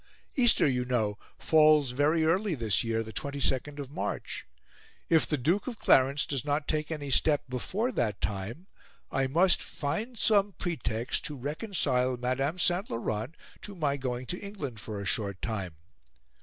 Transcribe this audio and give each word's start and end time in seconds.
Easter, 0.35 0.67
you 0.67 0.83
know, 0.83 1.19
falls 1.37 1.91
very 1.91 2.25
early 2.25 2.55
this 2.55 2.83
year 2.83 3.03
the 3.03 3.13
22nd 3.13 3.77
of 3.77 3.91
March. 3.91 4.47
If 5.09 5.27
the 5.27 5.37
Duke 5.37 5.67
of 5.67 5.77
Clarence 5.77 6.25
does 6.25 6.43
not 6.43 6.67
take 6.67 6.89
any 6.89 7.11
step 7.11 7.43
before 7.47 7.91
that 7.91 8.19
time, 8.19 8.65
I 9.11 9.27
must 9.27 9.61
find 9.61 10.17
some 10.17 10.53
pretext 10.53 11.23
to 11.25 11.37
reconcile 11.37 12.17
Madame 12.17 12.57
St. 12.57 12.89
Laurent 12.89 13.35
to 13.61 13.75
my 13.75 13.95
going 13.95 14.25
to 14.25 14.39
England 14.39 14.79
for 14.79 14.99
a 14.99 15.05
short 15.05 15.39
time. 15.39 15.75